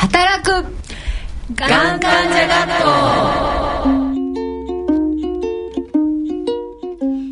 [0.00, 0.50] 働く
[1.54, 2.88] がん患者学校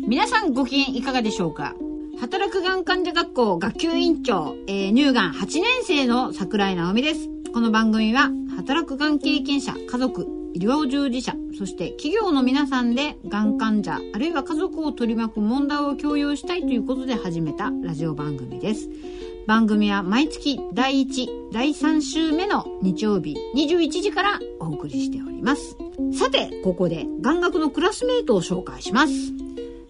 [0.07, 1.73] 皆さんご機嫌いかがでしょうか？
[2.19, 7.27] 働くがん患者学校学級委員長、えー、乳がん8年生の桜井直美です。
[7.55, 18.89] この番組は働くがん経験者、家族、医療従事者、そして企業の皆さんでがん患者、あるいは家族を取り巻く問題を共有したいということで始めたラジオ番組です。
[19.49, 25.75] 番組は毎月第1、第3週目の日曜日21時からお送りしております。
[26.13, 29.13] さて、ここで眼学のクラスメートを紹介します。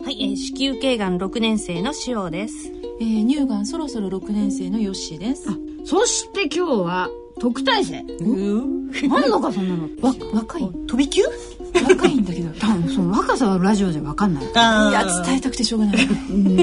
[0.02, 2.72] はい、えー、子宮頸がん6年生の塩です。
[3.02, 5.50] えー、乳がんそろそろ6年生のヨッシーです。
[5.50, 8.02] あ、そして今日は特待生？
[8.20, 8.92] うん。
[9.12, 9.88] あんのかそんなの。
[10.02, 10.62] わ、若い？
[10.88, 11.24] 飛び級？
[11.74, 12.50] 若いんだけど。
[12.60, 14.44] 多分その若さはラジオじゃわかんない。
[14.44, 14.48] い
[14.94, 16.08] や、伝えたくてしょうがない。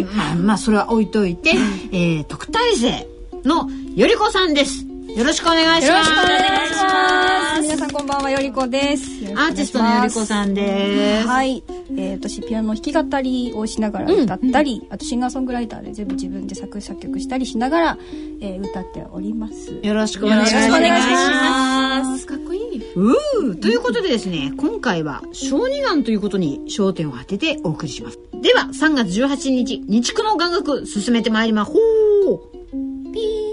[0.05, 1.51] まあまあ、それは置いといて、
[1.93, 3.07] えー、特待生
[3.49, 4.85] のよりこさんです。
[5.17, 6.11] よろしくお願いします。
[6.11, 7.46] よろしくお願いします。
[7.63, 9.09] 皆さんこんばんは、よりこです。
[9.35, 11.27] アーティストのよりこさんです。
[11.27, 11.65] はい。
[11.97, 17.99] えー、私、ピアノ弾き語りをしながら歌ったり、うん、あとシンガーソングライターで全部自分で作作曲したりしながら、
[18.43, 19.73] えー、歌っております。
[19.83, 20.69] よろしくお願いします。
[20.69, 22.27] よろしくお願いします。
[22.27, 22.93] かっこいい。
[22.95, 28.19] うーということでですね、今回は小児がんということに焦点を当ててお送りします。
[28.43, 33.13] では、3月18日、日区の眼学進めてまいりまほー。
[33.15, 33.46] ピー。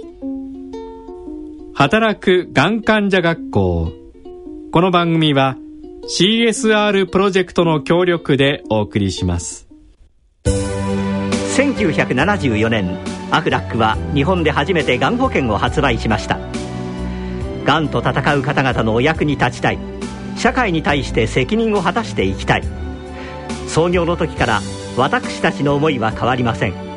[1.76, 3.92] 働くがん患者学校。
[4.72, 5.58] この番組は
[6.04, 9.68] CSR プロジェクトの協力でお送りします。
[10.46, 13.00] 1974年
[13.32, 16.38] アフラックは日本で初めてがん保険を発売しました。
[17.66, 19.80] がんと闘う方々のお役に立ちたい。
[20.38, 22.64] 社会に対して責任を果たしていきたい。
[23.68, 24.62] 創業の時から
[24.96, 26.93] 私たちの思いは変わりません。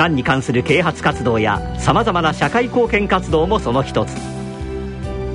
[0.00, 4.16] がんに関する啓発活動やさまざまな社会貢献活動もその一つ。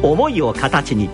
[0.02, 1.08] 思いを形に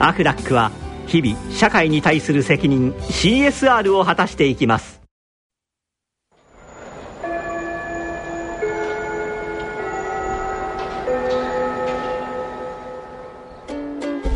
[0.00, 0.72] アフラックは
[1.06, 5.00] 日々社会に対する責任 CSR を果たしていきます。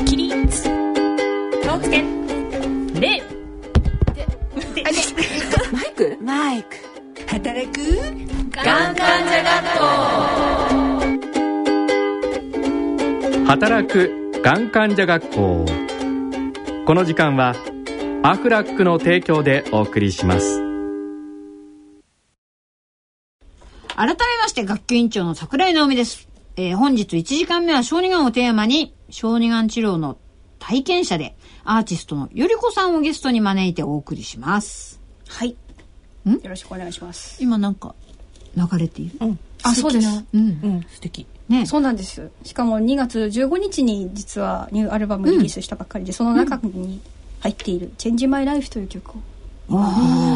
[0.06, 0.68] 起立
[1.60, 2.04] 気をつけ。
[3.00, 3.18] 礼
[5.72, 6.16] マイク？
[6.22, 6.87] マイク
[7.28, 7.80] 働く
[8.50, 9.62] がん患者学
[13.36, 15.66] 校働くがん患者学校
[16.86, 17.54] この時間は
[18.22, 20.58] アフラックの提供でお送りします。
[23.94, 30.16] 改めまして学級委員長の桜井直美です、えー、本日1時間目は小児がんをテーマに小児がん治療の
[30.58, 35.02] 体験者でアーティストのよりこさんをゲストに招いてお送りします。
[35.28, 35.56] はい
[36.34, 37.42] よろしくお願いします。
[37.42, 37.94] 今なんか
[38.56, 40.24] 流れている、うん、あそうです。
[40.32, 41.26] うん、うん、素敵。
[41.48, 42.30] ね、そうなんです。
[42.44, 47.00] しかも2月15日に実はニューアルバムリリースしたばっかりで、うん、その中に
[47.40, 49.12] 入っている「チェンジマイライフという曲
[49.70, 49.78] を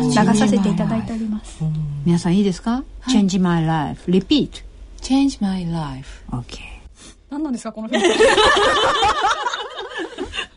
[0.07, 1.63] 流させていただいております、
[2.05, 4.63] 皆さんいいですか、はい、?Change my life repeat
[5.01, 6.23] Change my life.
[6.31, 6.59] OK
[7.31, 8.03] 何なんですかこの曲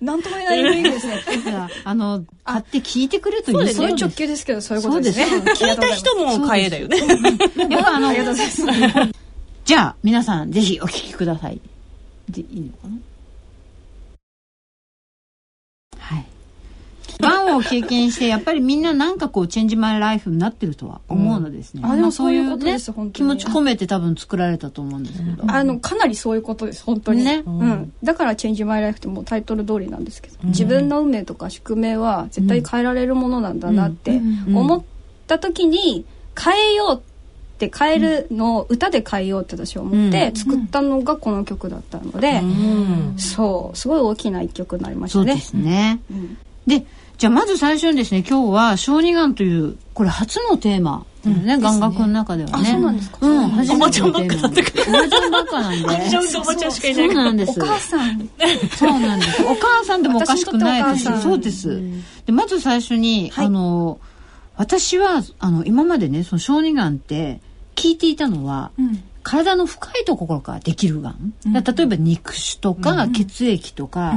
[0.05, 1.23] なんとも言えない雰囲気ですね。
[1.83, 5.25] あの、買って聞いてくれというそういう直球ですけど、そういうことですね。
[5.55, 6.97] 聞いた人も買えだよね。
[6.97, 8.13] やっぱあの。
[9.65, 11.59] じゃあ、皆さん、ぜひお聞きください。
[12.29, 12.97] で、いいのかな？
[17.19, 27.23] がんを経験してやっぱりみんななんかこうチェンジマイライフになってるとは思うのですね、うん、あでもそういうことです、ね、気持ち込めて多分作られたと思うんですけど、うん、あのかなりそういうことです本当に。
[27.23, 34.83] ね、うん、うん、だからチェンジマイライフってもうタイトル通りなんですけど、自分の運命とか宿命は絶対変えられるものなんだなって思っ
[35.27, 36.05] た時に
[36.37, 37.01] 変えよう
[37.55, 42.41] って変えるのを歌で変えようって私は思って作ったのがこの曲だったので、
[43.17, 45.25] そうすごい大きな一曲になりましたね。
[45.25, 46.01] そうですね、
[46.67, 46.85] で
[47.17, 52.65] じゃあまず最初にですね今日は小児がんというこれ初のテーマね、眼学の中ではね。
[52.69, 53.17] そうなんですか。
[53.21, 53.79] うん、初めてのテーマ。
[53.79, 54.99] おばちゃんばっかだったから。
[54.99, 55.85] おばちゃんばっかなんで。
[55.85, 57.07] おばちゃんしかいない。
[57.07, 57.59] そうなんです。
[57.59, 58.29] お母さん。
[58.77, 59.43] そうなんです。
[59.43, 61.81] お母さんでもおかしくないですし、そうです。
[62.25, 63.99] で、まず最初に、あの、
[64.57, 67.41] 私は、あの、今までね、その小児がんって
[67.75, 68.71] 聞いていたのは、
[69.23, 71.33] 体の深いところからできるがん。
[71.43, 74.13] 例えば肉腫とか血液とか、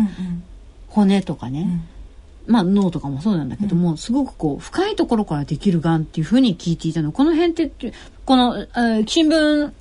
[0.88, 1.80] 骨とかね。
[2.48, 7.12] まあ、脳とかもそうなんだけども、うん、すごくこう深いところからできるがんっていうふうに聞いていたの。
[7.12, 7.92] この辺って
[8.24, 8.66] この
[9.06, 9.72] 新聞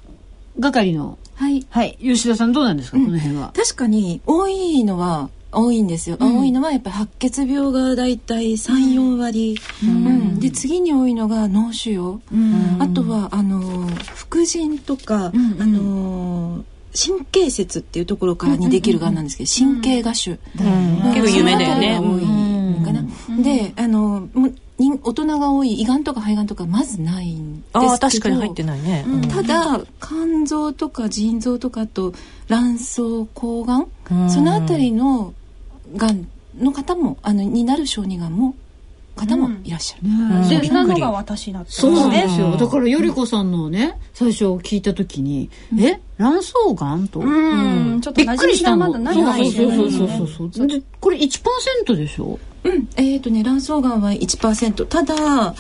[0.60, 3.54] 係のはい、はい、吉田さんどうなんですか、うん、この辺は。
[3.56, 12.20] 確かに多いのは多いんですよ、うん、多いのはやっぱり白血病がだいたい34割、うん、で次に多いのが脳腫瘍、
[12.80, 20.40] あとはあの副腎とか、あの神経節っていうところからにできるがんなんですけど、神経芽腫、
[21.14, 22.00] 結構有名だよね。
[22.00, 22.26] 多い。
[22.26, 22.37] の
[22.88, 23.04] かな、
[23.44, 24.30] であの
[24.80, 27.92] 大人が多い胃がんとか肺がんとかまずないんですけど。
[27.92, 29.28] ああ確かに入ってないね、うん。
[29.28, 32.14] ただ肝臓とか腎臓とかあと
[32.48, 33.02] 卵巣
[33.34, 34.30] 抗がんうん。
[34.30, 35.34] そのあたりの
[35.96, 36.28] がん
[36.60, 38.56] の方もあのになる小児がんも
[39.18, 40.46] 方もいらっしゃる、うん。
[40.46, 42.52] そんなのが私だったそうなんですよ。
[42.52, 42.58] うん。
[42.58, 46.00] だから、よりこさんのね、最初聞いたときに、え？
[46.18, 47.20] 卵巣がんと？
[47.20, 48.00] うん。
[48.02, 48.86] ちょっとびっくりしたの。
[48.86, 50.68] 馴染みがまだないそうそうそうねそうそう。
[50.68, 52.40] で、これ1%でしょ？
[52.98, 55.56] えーとね、卵巣がんは1%ただ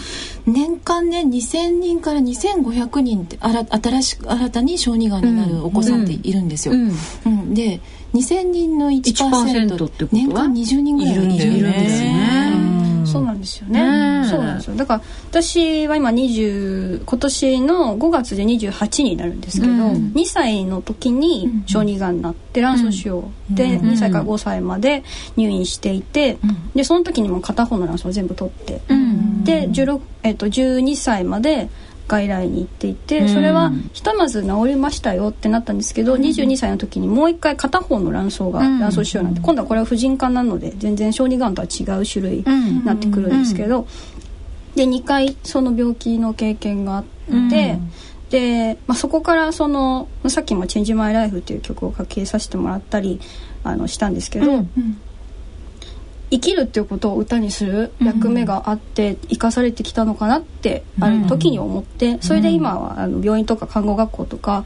[0.45, 6.91] 年間ね2000人から2500人ってあら新しく新たに小児がんになるお子さんっているんですよ、うん。
[7.25, 7.53] うん。
[7.53, 7.79] で
[8.13, 10.09] 2000人の 1%, 1%ってことは？
[10.11, 12.76] 年間20人ぐらいはいるんですいるんですね。
[13.07, 14.21] そうなんですよね。
[14.21, 14.27] ね。
[14.27, 14.29] え。
[14.29, 14.75] そうなんですよ。
[14.75, 20.11] だから私は今20今年の5月で28になるんですけど、うん。
[20.15, 25.03] 2歳の時に小児がんになって卵巣腫瘍で2歳から5歳まで
[25.35, 26.37] 入院していて、
[26.75, 28.81] でその時にも片方の卵巣を全部取って、
[29.43, 31.69] で16えっと12歳まで
[32.07, 43.87] 外来に行っていてそれはひとまず治りましたよってなったんですけど、22歳の時にもう一回片方の卵巣が卵巣腫瘍になって、今度はこれは婦人科なので全然小児がんとは違う種類になってくるんですけど、
[44.75, 47.03] で2回その病気の経験があっ
[47.49, 47.79] て、
[48.29, 53.19] で、まあ、そこからそのさっきも「チェンジ・マイ・ライフ」っていう曲を書きさせてもらったり
[53.63, 54.65] あのしたんですけど、
[56.29, 64.65] 生きるっていうことを歌にする役目があって生かされてきたのかなってある時に思ってそれで今はあの病院とか看護学校とか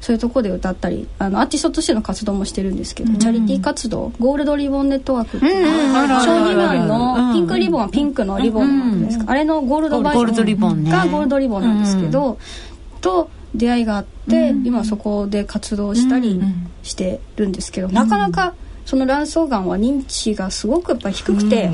[0.00, 9.30] そういうところで歌ったりあのアーティストとしての活動もしてるんですけどチャリティー活動ゴールドリボンネットワークっていう小児がんのピンクリボンはピンクのリボンなんですか？
[9.30, 12.38] あれのゴールドバージョンがゴールドリボンなんですけど
[13.00, 16.40] と出会いがあって今そこで活動したり
[16.82, 21.70] してるんですけどなかなかその卵巣がんは認知がすごくやっぱり低くて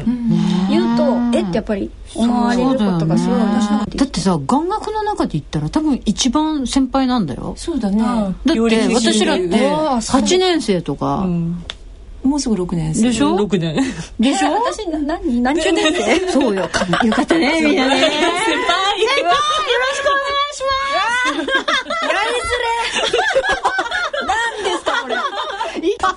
[0.70, 1.04] 言うと
[1.36, 7.54] えってやっぱり思われることがすごい私のだってさ、眼学の中で言ったら多分一番先輩なんだよ。
[7.56, 8.34] そうだね、だっ
[8.68, 11.26] て私らって8年生とか、
[12.22, 13.02] もうすぐ6年生。
[13.04, 13.76] でしょ？6年。
[14.20, 14.52] でしょ？
[14.52, 16.28] 私な何何十年生？
[16.32, 16.62] そうよ。
[16.62, 16.82] よか
[17.22, 18.00] ったね、みんなね。
[18.10, 18.98] 先輩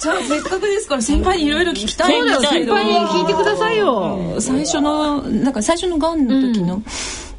[0.02, 4.36] じゃあせっかくですから先輩にいろいろ聞きたいそうだよ、先輩に聞いてくださいよ。
[4.40, 6.82] 最初のなんか最初のがんの時の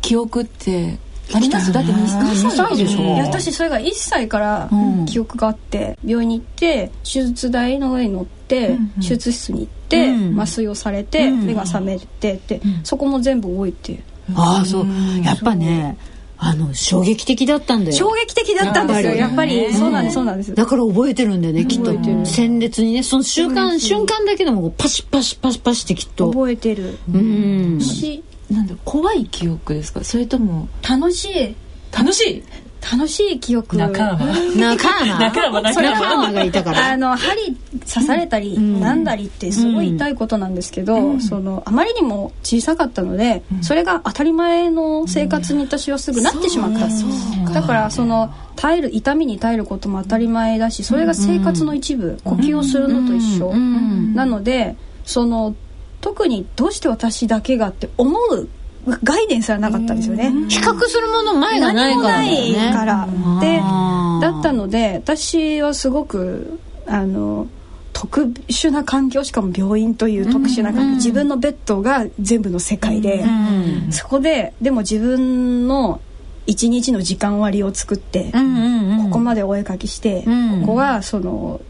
[0.01, 0.99] 記憶って
[1.35, 3.01] あります、だって2歳でしょ。
[3.01, 4.71] いや私それが1歳から
[5.07, 10.41] 記憶があって、病院に行って手術台の上に乗って、手術室に行って、うん。
[10.41, 14.03] 麻酔をされて、目が覚めてって、そこも全部覚えて
[14.35, 14.87] ああ、そう。
[15.23, 15.97] やっぱね、
[16.45, 17.97] あの、衝撃的だったんだよ。
[17.97, 19.11] 衝撃的だったんですよ。
[19.11, 20.53] ややっぱりそうなんですそうなんです。
[20.53, 21.95] だから覚えてるんだよね、きっと。
[22.25, 26.29] 鮮烈にね、その瞬間、瞬間だけでもパシパシパシパシってきっと。
[26.33, 26.99] 覚えてる。
[27.15, 27.81] うん。
[27.81, 30.03] しなんだ怖い記憶ですか？
[30.03, 31.55] それとも楽しい？
[31.97, 32.43] 楽しい
[32.91, 33.77] 楽しい記憶。
[33.77, 34.27] 仲間。
[34.57, 35.19] 仲間？
[35.19, 36.33] 仲間仲間。
[36.33, 36.93] がいたから。
[36.93, 46.87] あの針刺されたり、なんだりってすごい痛いことなんですけど、そのあまりにも小さかったので、それが当たり前の生活に私はすぐなってしまった。
[46.87, 47.05] んです
[47.53, 55.55] だからその耐える痛みに耐えることも当たり前だしそれが生活の一部、呼吸をするのと一緒、なのでその
[56.01, 58.49] 特にどうして私だけがって思う
[59.03, 60.33] 概念すらなかったんですよね。
[60.49, 62.73] 比較するもの前がない何もからだよないね。
[62.73, 63.09] から。
[63.41, 63.63] で
[64.21, 67.47] だったので私はすごくあの
[67.93, 73.25] 特殊な環境しかも病院という特殊な環境、自分のベッドが全部の世界で、
[73.91, 76.01] そこででも自分の
[76.47, 79.05] 一日の時間割を作って、うんうんうん。
[79.05, 80.61] ここまでお絵かきして、うん。
[80.63, 81.61] ここはその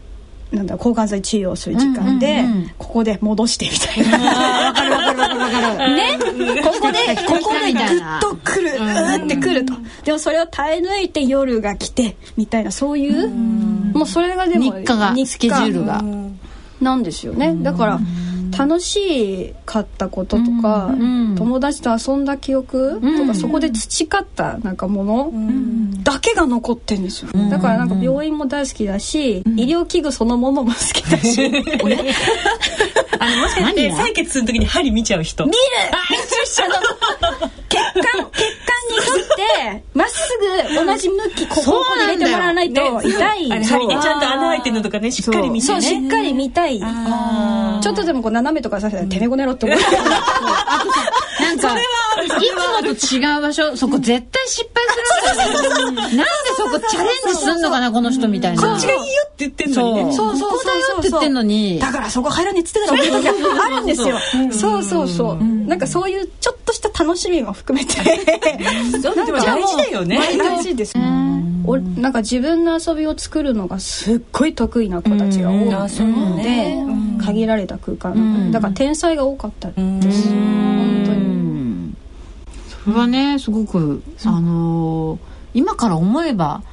[0.53, 2.43] なんだ抗がん剤治療をする時間で、
[2.77, 4.67] ここで戻してみたいな。
[4.67, 5.95] わかるわかるわかるわかる。
[5.97, 6.19] ね、
[6.63, 9.73] ここでここでみたいグなッとくる、うーってくると。
[10.03, 16.03] でもそれを耐え抜いて夜が来てみたいなそういうもうそれがでも日課が、スケジュールが。
[16.81, 17.55] なんですよね。
[17.59, 17.99] だから
[18.57, 21.35] 楽しかったこととか、ん。
[21.35, 25.31] 友達と遊んだ記憶とか、そこで培ったなんかもの
[26.03, 31.51] だけが残ってんですよ、だからなんか病院も大好きだし、医療器具そのものも好きだし。
[33.19, 35.45] あのもしかして採血する時に針見ちゃう人。
[35.45, 35.57] 見る。
[37.69, 38.13] 血管血管
[38.89, 40.37] に沿ってまっす
[40.69, 43.51] ぐ同じ向きここここに入れてもらわないと痛い。
[43.51, 46.79] あれ針でちゃんと穴開いてるのとかねしっかり見てそうねしっかり見たい。
[46.79, 49.77] ちょっとでもこう斜めとかさせたらてめごねろって思う
[51.41, 54.85] 何なんか、いつもと違う場所、そこ絶対失敗
[55.33, 56.17] するんだよね。
[56.17, 58.61] なんでそこチャレンジすんのかな、この人みたいな。
[58.61, 61.79] こっちがいいよって言ってんのにねそう、そう、ここだよって言ってんのに。
[61.79, 63.01] だからそこ入らねえっつってた時
[63.65, 64.17] あるんですよ。
[64.51, 65.43] そうそうそう。
[65.67, 67.95] なんかそういうちょっとした楽しみも含めて。
[69.01, 70.93] そうで も大事だよね大事です。
[71.65, 76.85] おなんか自分の遊びを作るのがすっごい得意な子たちが多いのでね。
[77.23, 78.51] 限られた空間。
[78.51, 79.75] だから天才が多かったで
[80.11, 80.29] す。
[80.29, 81.95] 本当に。
[82.85, 85.19] それはね、すごく、あのー
[85.55, 86.63] 今から思えば、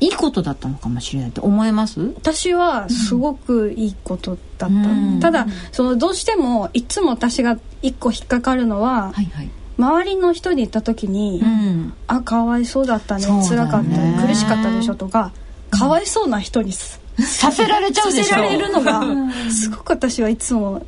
[0.00, 2.00] いいことだったのかもしれないって思えます？
[2.00, 5.20] 私はすごくいいことだった、うん。
[5.20, 9.50] ただそのどうしてもいつも私が一個引っかかるのは、いはい。
[9.78, 11.92] 周りの人に言った時に「ん。
[12.06, 13.68] あかわいそうだったねそうだよね。
[13.68, 15.32] 辛かった苦しかったでしょ」とか
[15.70, 18.24] かわいそうな人にすさせられちゃうでしょ。
[18.24, 19.02] させられるのが
[19.50, 20.82] すごく私はいつも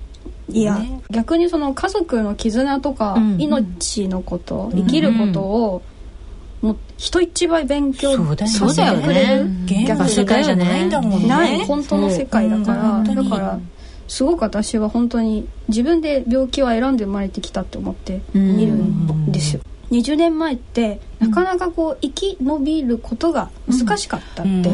[0.53, 0.81] いや、
[1.11, 3.41] 逆にその家族の絆とか、うん。
[3.41, 5.83] 命のこと、生きることを
[6.61, 8.49] もう人一倍勉強そうだよね。
[8.49, 11.29] させてくれるゲームの世界じゃないんだもんね。
[11.29, 13.15] ない本当の世界だから。
[13.15, 13.59] だから
[14.11, 19.63] すごく私は本当に自分で病気は選んで生まれてきたって思っているんですよ。
[19.93, 24.71] 20年前ってなかなかこう生き延びることが難しかったって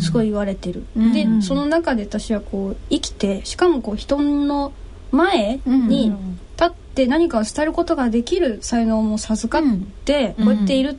[0.00, 0.84] すごい言われてる。
[0.96, 4.72] でその中で私はこう生きてしかもこう人の
[5.12, 6.12] 前に
[6.56, 10.94] 立って何かを伝えることができる才能も授かってこうやっているっ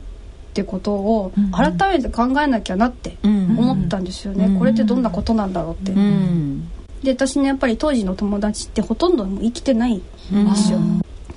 [0.54, 4.58] てことを改めて考えなきゃなって思ったんですよね。
[4.58, 5.92] これってどんなことなんだろうって。
[5.92, 6.70] うん。
[7.04, 10.04] で私ねやっぱり当時の友達ってほとんどもう生きてないんで
[10.56, 10.80] すよ、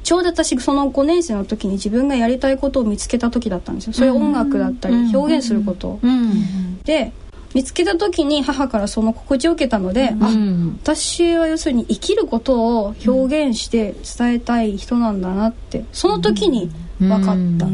[0.03, 3.93] ちょうど私その5年生の時に自分がやりたいことを見つけた時だったんですよ。
[3.93, 6.79] それ音楽だったり表現すること、うん。
[6.83, 7.11] で
[7.53, 10.79] 見つけた時に母からその心地を受けたので、あうん。
[10.81, 17.65] 私は要するに生きることを表現して伝えたい人なんだなってその時に分かった、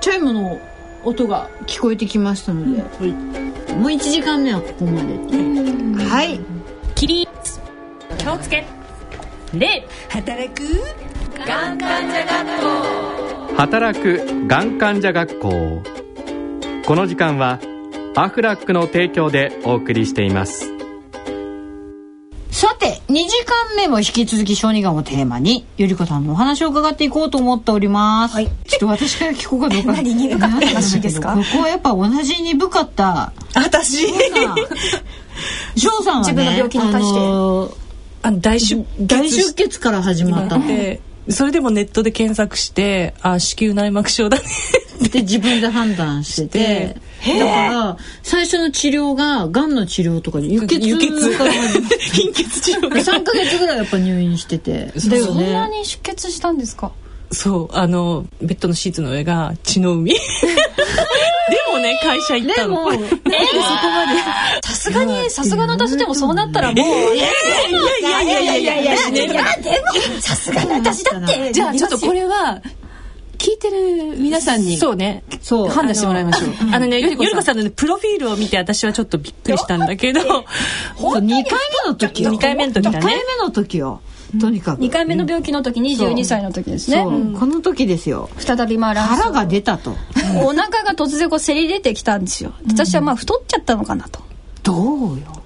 [0.00, 0.58] チャイムの
[1.04, 2.82] 音が聞こえてきましたので、
[3.74, 6.04] もう1時間目はここまで。
[6.04, 6.40] はい。
[6.96, 7.28] 起立
[8.18, 8.64] 気をつけ。
[9.54, 10.62] 礼働く？
[13.56, 15.82] 働くがん患者学校
[16.86, 17.60] この時間は
[18.16, 20.72] アフラックの提供でお送りしています。
[22.50, 28.34] さて、2時間目も引き続き小児がんをテーマに、ゆりこさんのお話を伺っていこうと思っております。
[28.34, 28.46] はい。
[28.66, 29.92] ちょっと私から聞こうかどうか。
[30.00, 30.14] 何？
[30.14, 31.34] 鈍かった話ですか？
[31.36, 33.34] ここはやっぱ同じ鈍かった。
[33.54, 34.06] 私？
[35.76, 37.18] 翔さんはね、自分の病気に対して。
[37.18, 37.70] あの
[38.22, 40.58] あの大出大出血から始まった。
[40.58, 40.66] の。
[40.66, 44.44] でそれでもネットで検索してあ子宮内膜症だね。
[45.10, 46.96] で、自分で判断してて。
[47.38, 51.36] だから、最初の治療が、がんの治療とかで輸血輸血。
[51.36, 52.96] から貧血治療が。
[52.96, 54.92] 3ヶ月ぐらいやっぱ入院してて。
[54.98, 55.78] そんなね。
[55.80, 56.92] に出血したんですか？
[57.32, 60.18] そうあのベッドのシーツの上が血の海 で
[61.72, 63.06] もね会社行ったのでも、
[64.62, 68.96] さすがにさすがの私でもそうなったらもういやいやいやいやいやいやいや
[70.20, 72.60] さすがの私だってじゃあちょっとこれは
[73.38, 75.68] 聞いてる皆さんにそうねそう。
[75.68, 76.50] 判断してもらいましょう。
[76.72, 80.42] あのねゆりこさんのねプロフィールを見て私はちょっとびっくりしたんだけどそう
[81.18, 81.42] 2回目
[81.86, 82.30] の時よ。
[82.30, 84.00] 二回目の時だね二回目の時よ。
[84.40, 84.82] とにかく。
[84.82, 87.04] 2回目の病気の時22歳の時ですね。
[87.04, 88.28] この時ですよ。
[88.38, 89.94] 再びまあ腹が出たと。
[90.42, 92.52] お腹が突然こうせり出てきたんですよ。
[92.68, 94.20] 私はまあ太っちゃったのかなと。
[94.62, 95.42] どうよ。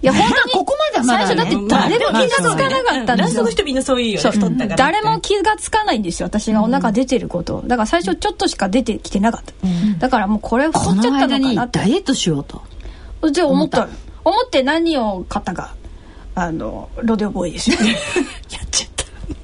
[0.00, 3.16] いや本当にここまで最初だって誰も気がつかなかったんですよ。
[3.16, 4.32] ラストの人みんなそういうよそう。
[4.32, 6.26] ね太ったから誰も気がつかないんですよ。
[6.26, 7.62] 私がお腹出てること。
[7.66, 9.52] だから最初ちょっとしか出てきてなかった。
[9.98, 11.80] だからもうこれ太こっちゃったのかなって。
[11.80, 12.62] ダイエットしようと。
[13.32, 13.88] で思った。
[14.24, 15.74] 思って何を買ったか
[16.40, 17.90] あのロデオボーイですよね。
[18.50, 18.90] やっちゃっ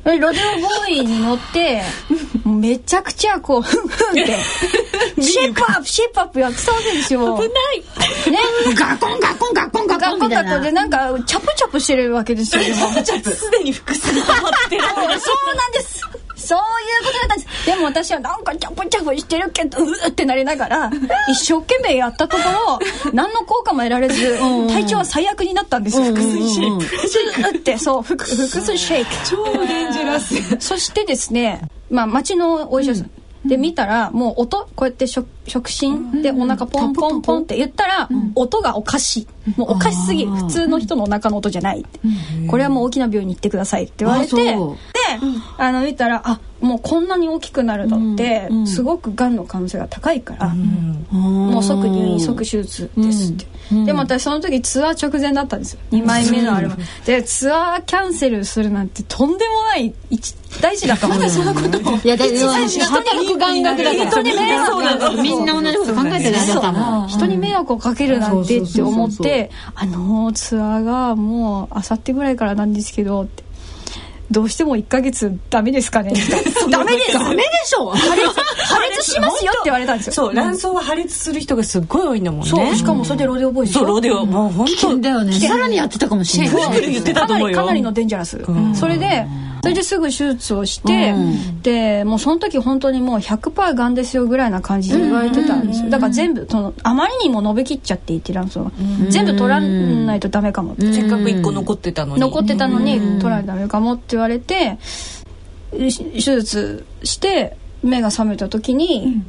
[0.05, 0.17] た。
[0.17, 1.83] ロデオボーイに乗って
[2.45, 4.37] めちゃくちゃこうふんふんって
[5.21, 7.37] シェイプアップシェイプアップやってたわけですよ。
[7.37, 8.31] 危ない。
[8.31, 8.39] ね。
[8.75, 10.51] ガコンガコンガコンガコンみたいな。
[10.51, 15.19] 学校でなんかチャプチャプしてるわけですよすでに腹筋溜まってるそうなん
[15.73, 16.01] です
[16.45, 17.67] そういうことだったんです。
[17.67, 20.91] でも私はなんかチャプチャプしてるけどうーってなりながら
[21.29, 22.43] 一生懸命やったとこ
[23.05, 26.85] ろ何の効果も得られず体調は最悪になったんですよ腹水シェイク。
[26.97, 29.11] 腹水ってそう腹腹水シェイク。
[29.29, 30.35] 超デンジャラス。
[30.61, 33.11] そしてですねまあ町のお医者さん。
[33.47, 39.27] で見たらもう音こうやって触触診でお腹ポンポンポンって言ったら音がおかしい。
[39.57, 40.25] もうおかしすぎ。
[40.25, 42.01] る普通の人のお腹の音じゃないって。
[42.49, 44.57] これはもう大きな病院に行ってくださいって言われてで
[45.59, 50.55] あの見たらあもうこんなに大きくなるのって、すごくがんの可能性が高いから、
[51.11, 53.47] もう即入院即手術ですって、
[53.85, 55.81] でも私その時ツアー直前だったんですよ。
[55.93, 56.83] 2枚目のアルバム。
[57.05, 64.23] でツアーキャンセルするなんてとんでもない一大事だと思ってそんなこといや、だって、働く眼学だから。
[65.35, 67.09] 人に迷惑みんな同じこと考えてるあなたも。
[67.09, 73.45] 人に迷惑をかけるなんてって思ってあのツアーがもうあさってぐらいからなんですけどって
[74.31, 76.13] どうしても1ヶ月ダメですかね。
[76.71, 77.13] ダメです。
[77.13, 77.91] ダメでしょ。
[77.91, 78.29] 破裂
[78.67, 80.13] 破裂しますよって言われたんですよ。
[80.15, 80.35] そう。
[80.35, 82.49] 卵巣は破裂する人がすっごい多いんだもんね。
[82.49, 82.75] そう。
[82.75, 84.25] しかもそれでロデオボーイそうロデオ。
[84.25, 85.33] もう本当だよね。
[85.39, 86.55] さらにやってたかもしれない。
[86.57, 87.57] プルプル言ってたと思うよ。
[87.57, 88.43] かなりかなりのデンジャラス、
[88.75, 89.27] それで
[89.65, 91.15] それですぐ手術をして、
[91.63, 95.91] でもうその時本当にもう100%がんですよぐらいな感じで言われてたんですよ。
[95.91, 98.71] だから全部そのあまりにも伸びきっちゃっていて卵巣が
[99.09, 100.93] 全部取らないとダメかもって。
[100.93, 102.21] せっかく1個残ってたのに。
[102.21, 109.23] 残ってたのに取らないとダメかもって言われてし手術して目が覚めた時に、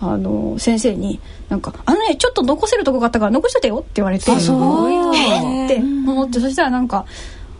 [0.00, 4.90] あの先生になんか「あのねちょっと残せるとこがあったから残しといてよ」って言われて「そう。
[5.16, 7.04] えっ?」って思ってそしたらなんか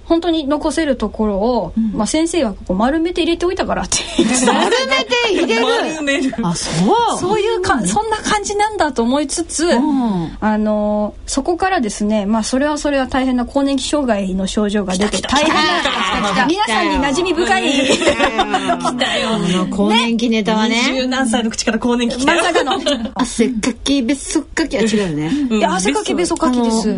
[0.08, 3.98] 本当に残せるところを、まあ、先生はここ丸めて入れておいたからって
[4.46, 5.62] 丸めて入れる。
[5.62, 6.34] 丸める。
[6.42, 6.70] あ、そ
[7.14, 7.18] う。
[7.18, 10.36] そういうかそんな感じなんだと思いつつ、ん。
[10.40, 17.64] あのそこからですねまあそれはそれは大変な更年期障害の症状が出て大変な皆さんに馴染み深い。
[19.28, 21.06] あの、更年期ネタは十ね。
[21.06, 22.34] 何歳の口から更年期来た。
[22.34, 23.10] よまさかの。
[23.14, 25.30] 汗かき、べそかきは違うよね。
[25.50, 26.94] いや汗かきべそかきです、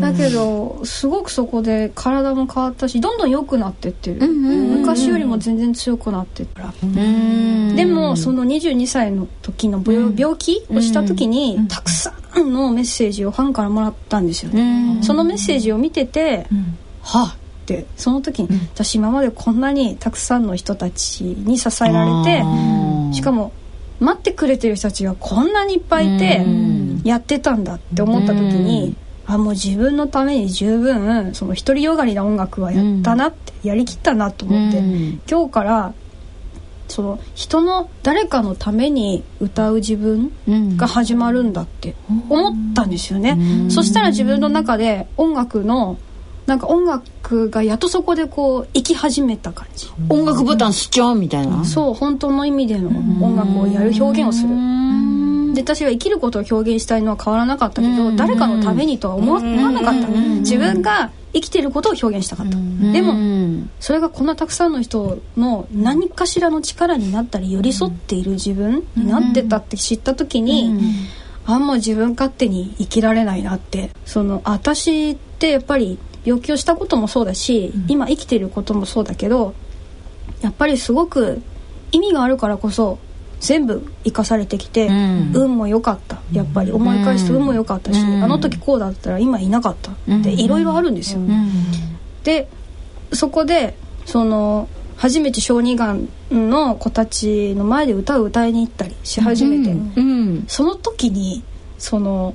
[0.00, 6.74] だけどすごくそこで体も変わったしどんどん良くなってってる、昔よりも全然強くなってったら、
[7.76, 16.46] でもその22歳の時の病,、病気をした時に、たくさんのメッセージをファンからもらったんですよね、そのメッセージを見てて、
[17.02, 23.52] はあってその時に、私今までこんなにたくさんの人たちに支えられてしかも
[24.00, 26.44] 待ってくれてる人たちがこんなにいっぱいいて
[27.04, 28.96] やってたんだって思った時に、
[29.26, 34.78] あもう自分のために十分その独りよがりな音楽はやったなって、やりきったなと思って、
[35.30, 35.94] 今日から
[36.88, 40.32] その人の誰かのために歌う自分
[40.76, 41.94] が始まるんだって
[42.28, 43.38] 思ったんですよね、
[43.70, 45.98] そしたら自分の中で音楽の
[46.46, 51.64] なんか音楽がやっとそこでこう生き始めた感じ、音楽ボタンスチョンみたいな。
[51.64, 54.48] そう本当の意味での音楽をやる表現をする
[55.58, 62.56] で私は生きることを表現したいのは変わらなかったけど誰かのためにとは思わなかった自分が生きてることを表現したかった。
[62.92, 70.78] でもそれがこんなたくさんの人の何かしらの力になったり寄り添っている自分になってたって知った時に
[71.44, 73.90] あんま自分勝手に生きられないなって。
[74.04, 79.54] その私ってやっぱり病気をしたこともそうだし今生きてることもそうだけど
[80.40, 81.42] やっぱりすごく
[81.90, 82.98] 意味があるからこそ
[83.40, 85.32] 全部生かされてきて、ん。
[85.34, 86.18] 運も良かった。
[86.32, 91.20] やっぱり思い返すと運も良かったし、あの時こうだったら今いなかったっていろいろあるんですよ。
[92.24, 92.48] で
[93.12, 100.44] そこでその初めて小児がんの子たちの前で歌を歌いに行ったりし始めて、うん。
[100.48, 101.44] その時に
[101.78, 102.34] その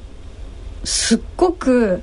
[0.83, 2.01] すっごく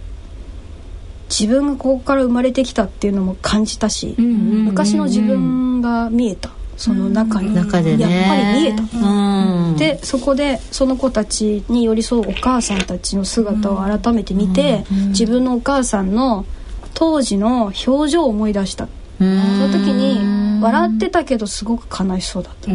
[1.30, 6.50] 自分がここから生まれてきたっていうのも感じたし、昔の自分が見えた
[6.80, 8.10] その中に、中でね。
[8.10, 9.06] やっぱり見えた。
[9.06, 9.76] うん。
[9.76, 16.46] でそこでその子たちに寄り添うお母さんたちの姿を改めて見て、自分のお母さんの
[16.94, 18.88] 当時の表情を思い出した。
[19.18, 22.70] その時に笑ってたけどすごく悲しそうだった。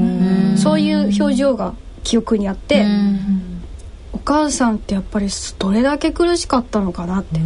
[0.58, 2.86] そういう表情が記憶にあって
[4.14, 4.76] お母さん。
[4.76, 7.40] ってやっぱりどれだけ苦しかったのかなって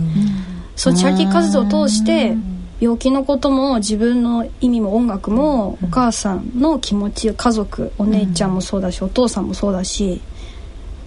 [0.75, 2.35] そのチャリティー活動を通して
[2.79, 10.21] 病気のことも自分の意味も音楽もお母さんの気持ち家族お姉ちゃんもそうだしお父さんもそうだし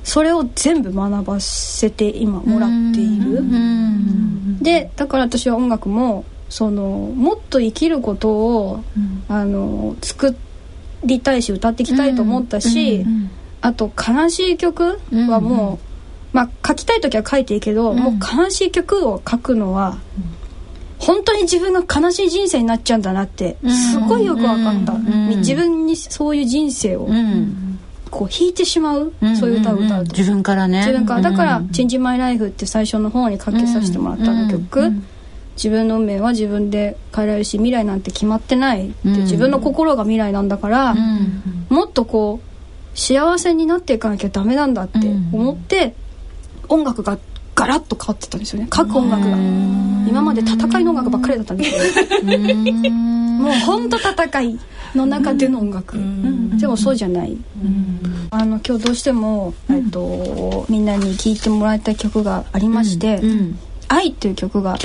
[0.05, 3.43] それを全部学ばせて今もらっている。
[4.61, 8.85] でだから私は音楽もそのもっと生きることを、
[9.29, 10.37] あの作
[11.03, 13.07] りたいし歌っていきたいと思ったし、
[13.63, 15.79] あと悲しい曲はも
[16.33, 19.99] う、まあ書きたい時は書いていいけど、もう悲しい曲を書くのは、
[21.05, 24.93] 本当に自分が悲しい人生になっちゃうんだなってすごいよく分かった、
[25.39, 27.09] 自分にそういう人生を
[28.09, 30.79] こう弾いてしまう、そういう歌を歌うと、自分からね。
[30.79, 31.23] 自分から。
[31.23, 34.93] だから「Change My Life」って最初の方にかけさせてもらったの曲、
[35.57, 40.95] 自分の運命は自分で変えられるし未来なんて決まってないって、自分の心が未来なんだから、
[41.69, 42.41] もっとこ
[42.95, 44.99] う幸せになっていかなきゃダメなんだって
[45.33, 45.95] 思って、
[46.69, 47.19] 音楽が
[47.55, 48.69] ガラッと変わってたんですよね。
[48.75, 49.37] 書く音楽が。
[50.09, 54.59] 今まで戦いの音楽ばっかりだったんですけどもう本当戦い
[54.95, 55.97] の中での音楽、
[56.59, 57.37] でもそうじゃない、
[58.31, 63.21] あの今日どうしても、えっと、みんなに聴いてもらいたい曲がありまして
[63.89, 64.77] 「愛」っていう曲があ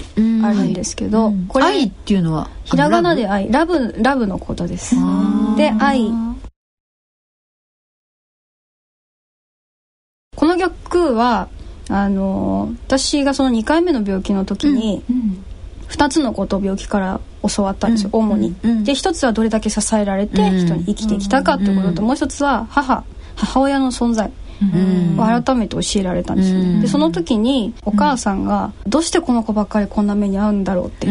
[0.54, 2.50] るんですけど、これ愛っていうのは？
[2.64, 3.52] ひらがなで愛。
[3.52, 4.96] ラブラブのことです。
[5.58, 6.10] で愛。
[10.36, 11.50] この曲は
[11.90, 15.04] あの私がその2回目の病気の時に、
[15.90, 17.20] 2つのことを病気から
[17.56, 18.56] 教わったんですよ、主に。
[18.84, 23.04] で一つはどれだけ支えられて人に生きてきたかってことと、もう一つは母。
[23.36, 24.28] 母親の存在。
[24.28, 24.32] を
[25.18, 26.60] 改めて教えられたんですよ。
[26.60, 31.08] ね、でその時にお母さんが「どうしてこの子ばっかりこんな目に遭うんだろう」って、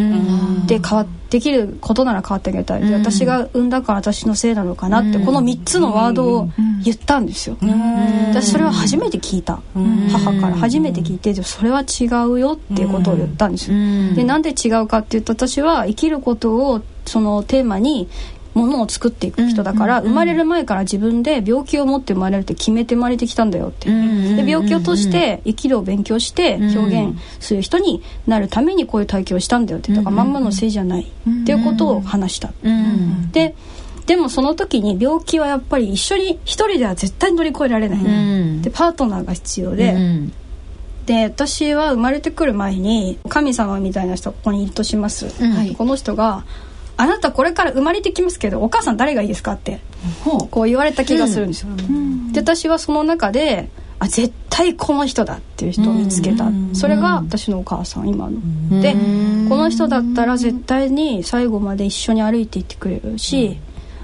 [0.67, 2.87] で変わできることなら変わってあげたい。
[2.87, 6.49] で私が産んだから私のせいなのかなってこの3つのワードを
[6.85, 7.57] 言ったんですよ、
[8.31, 9.61] 私それは初めて聞いた。
[10.13, 10.57] 母から。
[10.57, 13.77] 初めて聞いてそれは違うよっていうことを言ったんですよ。
[14.15, 18.09] でなんで違うかっていうと私は生きることをそのテーマに
[18.57, 31.03] ものを作っていく人だから、生まれる前から自分で病気を持って生まれるって決めて生まれてきたんだよって、で病気を通して生きるを勉強して表現する人になるためにこういう体験をしたんだよってだからまんまのせいじゃない。
[31.03, 32.51] っていうことを話した、
[33.33, 33.55] で
[34.07, 39.97] でもその時に病気はやっぱり一緒に一人では絶対乗り越えられない、でパートナーが必要で、
[41.05, 45.27] で私は生まれてくる前に神様みたいな人がここにいるとします、
[45.77, 46.45] この人が
[46.97, 49.81] 「あなたこれから生まれてきますけどお母さん誰がいいですか?」って
[50.51, 51.69] こう言われた気がするんですよ、
[52.33, 58.95] で私はその中であ絶対この人だっていう人を見つけた、それが私のお母さん今の、で
[59.49, 63.57] この人だったら絶対に最後まで一緒に歩いていってくれるし、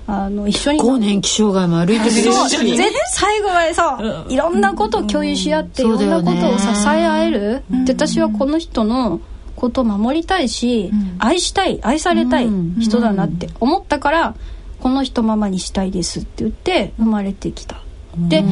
[0.06, 2.32] あの一緒に更年期障害も歩いてくれる。
[2.32, 7.62] し絶対最後までそういろんなことを共有し合っていろんなことを支え合える。
[7.84, 9.20] で私はこの人の
[9.62, 12.48] ことを守りたいし愛したい愛されたい
[12.80, 14.34] 人だなって思ったから
[14.80, 17.80] この人ママにしたいですって言って生まれてきた。
[18.28, 18.44] で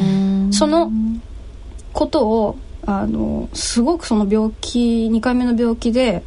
[0.51, 0.89] その
[1.91, 6.23] ことをあのすごくその病気2回目の病気で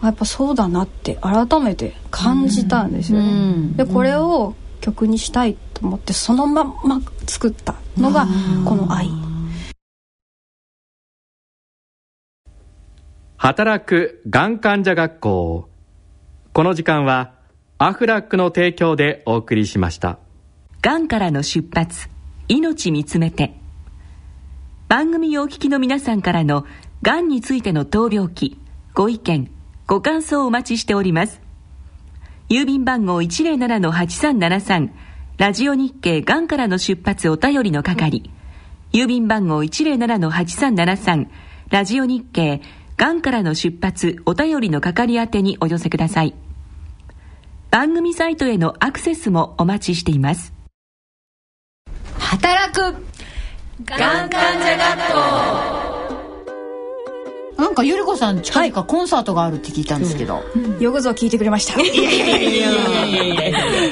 [0.00, 3.72] あやっぱそうだなって改めて感じたんですよね。
[3.74, 8.28] でこれを曲にしたいと思ってそのまんま作ったのが
[8.64, 9.10] この「愛」。
[13.42, 15.68] 働くがん患者学校。
[16.52, 17.34] この時間は
[17.76, 20.20] アフラックの提供でお送りしました。
[20.80, 22.08] がんからの出発
[22.48, 23.54] 命見つめて。
[24.86, 26.66] 番組をお聞きの皆さんからの
[27.02, 28.60] がんについての闘病記
[28.94, 29.50] ご意見
[29.88, 31.40] ご感想をお待ちしております。
[32.48, 34.90] 郵便番号107-8373
[35.38, 38.30] ラジオ日経がんからの出発お便りの係。
[38.92, 41.26] 郵便番号107-8373
[41.70, 42.60] ラジオ日経
[42.96, 46.34] がんからの出発お便りの係宛てにお寄せください。
[47.70, 50.52] 番組サイトへのアクセスもお待ちしています。
[52.18, 52.80] 働く。
[53.84, 55.91] がん患者学校
[57.62, 60.42] なんかゆり子さん近々コンサートがあるって聞いたんですけど、
[60.80, 61.74] よくぞ聞いてくれました。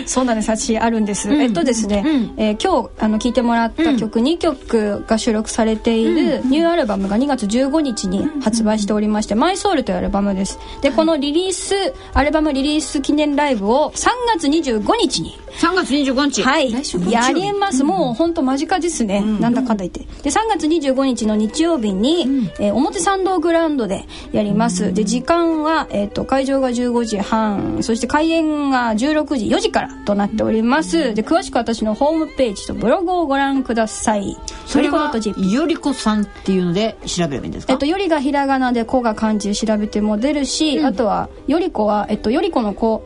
[0.07, 0.51] そうなんです。
[0.51, 1.31] 私あるんです。
[1.31, 2.03] えっとですね、
[2.37, 10.59] えー今日あの聞いてもらった曲2曲が収録されているニューアルバムが2月15日に発売しておりまして、マイソウルというアルバムです。
[10.83, 16.73] で、このリリース、アルバムリリース記念ライブを3月25日に3月25日はい、
[17.11, 17.85] やります。
[17.85, 19.21] もう本当間近ですね。
[19.21, 20.01] なんだかんだ言って。
[20.23, 24.93] で、3月25日の日曜日に、えー表参道グラウンドでやります。
[24.95, 31.15] で、時間は、えっ、と、会場が15時半、そして開演が16時、4時からとなっております。
[31.15, 34.37] で、詳しく私のホームページとブログをご覧ください。
[34.67, 35.13] それは
[35.53, 37.73] よりこさんっていうので調べればいいんですか？
[37.73, 43.03] えっと、よりがひらがなで、こが漢字で調べても出るし、あとは、よりこは、えっと、よりこの子、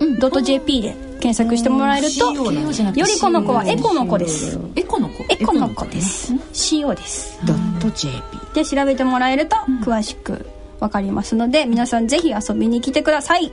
[0.00, 4.58] YORICO.jp で検索してもらえると、よりこの子はエコの子です。
[4.76, 5.24] エコの子？
[5.28, 6.32] エコの子です。
[6.52, 7.38] CO です。
[7.46, 10.46] ドット JP で、調べてもらえると、詳しく
[10.80, 13.46] わかりますので、皆さんぜひ遊びに来てください。
[13.46, 13.52] よ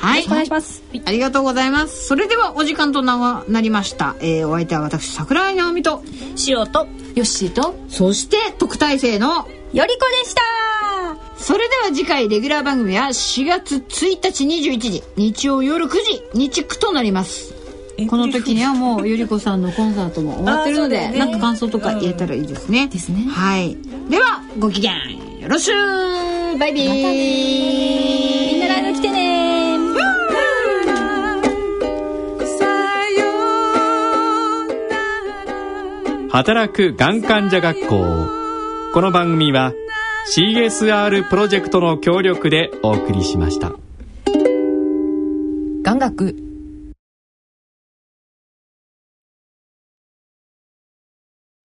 [0.00, 0.18] はい。
[0.18, 0.82] ろしくお願いします。
[1.04, 2.06] ありがとうございます。
[2.06, 6.02] それではお時間とななりました、えー、お相手は私桜井直美と
[6.46, 9.86] 塩とよっしーとそして特待生のよりこ
[10.22, 10.57] でした
[11.38, 17.54] それでは次回レギュラー番組は4月1日21時日曜夜9時日区となります。
[18.08, 21.18] この時にはもうゆり子さんのコンサートも終わってるので、ね。
[21.18, 23.24] なんか感想とか言えたらいいですね、ですね。
[23.28, 23.76] はい。
[24.10, 26.58] ではごきげんよろしゅう。
[26.58, 28.52] バイビー。
[28.52, 29.78] みんなライブ来てね
[36.30, 38.28] 働くがん患者学校。
[38.92, 39.72] この番組は
[40.26, 43.72] CSR プロジェクトの協力でお送りしました。